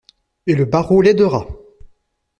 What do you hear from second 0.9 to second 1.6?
l'aidera!